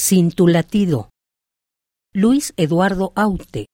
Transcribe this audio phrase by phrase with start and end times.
[0.00, 1.10] Sin tu latido.
[2.14, 3.66] Luis Eduardo Aute.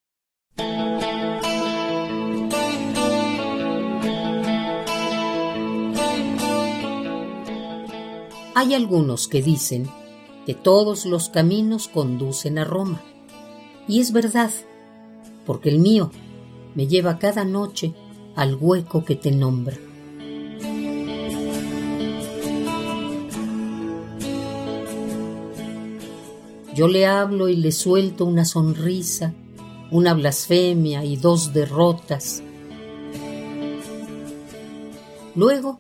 [8.55, 9.87] Hay algunos que dicen
[10.47, 13.03] que todos los caminos conducen a Roma.
[13.87, 14.51] Y es verdad,
[15.45, 16.11] porque el mío
[16.75, 17.93] me lleva cada noche
[18.35, 19.77] al hueco que te nombra.
[26.75, 29.33] Yo le hablo y le suelto una sonrisa,
[29.93, 32.43] una blasfemia y dos derrotas.
[35.37, 35.79] Luego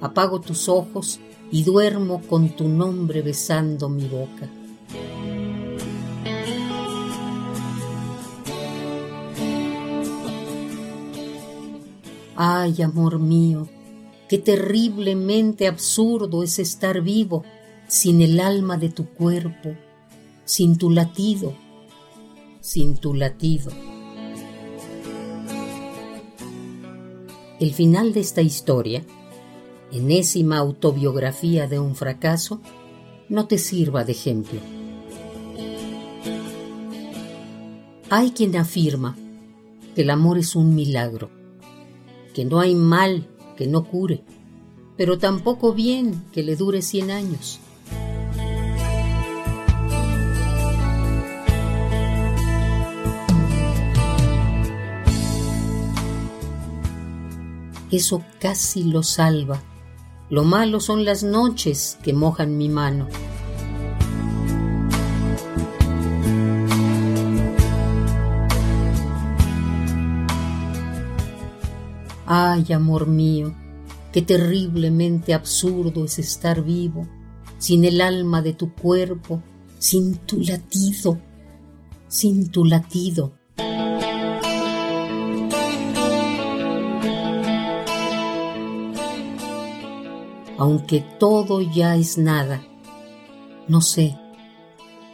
[0.00, 1.20] apago tus ojos
[1.52, 4.50] y duermo con tu nombre besando mi boca.
[12.34, 13.68] Ay, amor mío,
[14.28, 17.44] qué terriblemente absurdo es estar vivo
[17.86, 19.76] sin el alma de tu cuerpo
[20.52, 21.54] sin tu latido,
[22.60, 23.72] sin tu latido.
[27.58, 29.02] El final de esta historia,
[29.92, 32.60] enésima autobiografía de un fracaso,
[33.30, 34.60] no te sirva de ejemplo.
[38.10, 39.16] Hay quien afirma
[39.94, 41.30] que el amor es un milagro,
[42.34, 43.26] que no hay mal
[43.56, 44.22] que no cure,
[44.98, 47.58] pero tampoco bien que le dure cien años.
[57.96, 59.62] Eso casi lo salva.
[60.30, 63.06] Lo malo son las noches que mojan mi mano.
[72.26, 73.54] Ay, amor mío,
[74.10, 77.06] qué terriblemente absurdo es estar vivo,
[77.58, 79.42] sin el alma de tu cuerpo,
[79.78, 81.18] sin tu latido,
[82.08, 83.34] sin tu latido.
[90.62, 92.62] Aunque todo ya es nada.
[93.66, 94.16] No sé,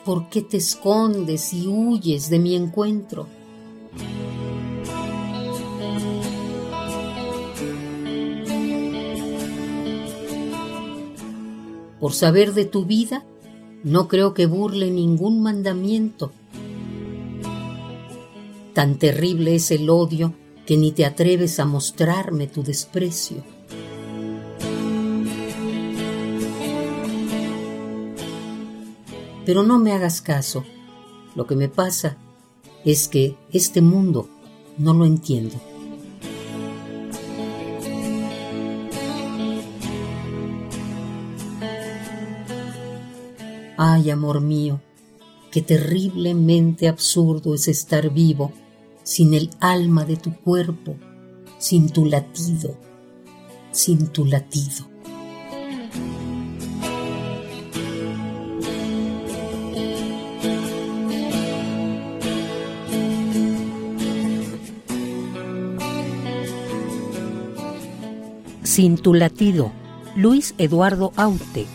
[0.05, 3.27] ¿por qué te escondes y huyes de mi encuentro?
[11.99, 13.25] Por saber de tu vida,
[13.85, 16.31] no creo que burle ningún mandamiento.
[18.75, 20.35] Tan terrible es el odio
[20.67, 23.58] que ni te atreves a mostrarme tu desprecio.
[29.49, 30.63] Pero no me hagas caso.
[31.35, 32.19] Lo que me pasa
[32.85, 34.29] es que este mundo
[34.77, 35.57] no lo entiendo.
[43.79, 44.83] Ay, amor mío,
[45.51, 48.53] qué terriblemente absurdo es estar vivo
[49.03, 50.95] sin el alma de tu cuerpo,
[51.57, 52.77] sin tu latido,
[53.73, 54.98] sin tu latido.
[68.69, 69.73] Sin tu latido,
[70.15, 71.67] Luis Eduardo Aute.